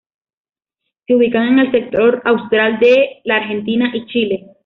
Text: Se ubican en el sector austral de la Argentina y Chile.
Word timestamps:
Se 1.05 1.13
ubican 1.15 1.43
en 1.49 1.59
el 1.59 1.71
sector 1.71 2.23
austral 2.25 2.79
de 2.79 3.21
la 3.23 3.35
Argentina 3.35 3.91
y 3.93 4.07
Chile. 4.07 4.55